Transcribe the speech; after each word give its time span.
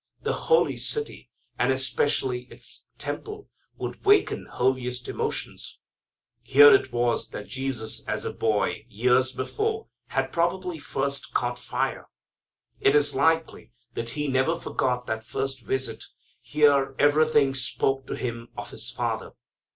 The 0.23 0.33
holy 0.49 0.77
city, 0.77 1.29
and 1.59 1.71
especially 1.71 2.45
its 2.45 2.87
temple, 2.97 3.49
would 3.77 3.97
awaken 3.99 4.47
holiest 4.47 5.07
emotions. 5.07 5.77
Here 6.41 6.73
it 6.73 6.91
was 6.91 7.29
that 7.29 7.45
Jesus, 7.45 8.03
as 8.07 8.25
a 8.25 8.33
boy, 8.33 8.87
years 8.89 9.31
before, 9.31 9.89
had 10.07 10.31
probably 10.31 10.79
first 10.79 11.35
caught 11.35 11.59
fire. 11.59 12.07
It 12.79 12.95
is 12.95 13.13
likely 13.13 13.73
that 13.93 14.09
He 14.17 14.27
never 14.27 14.59
forgot 14.59 15.05
that 15.05 15.23
first 15.23 15.59
visit. 15.61 16.05
Here 16.41 16.95
everything 16.97 17.53
spoke 17.53 18.07
to 18.07 18.15
Him 18.15 18.49
of 18.57 18.71
His 18.71 18.89
Father. 18.89 19.33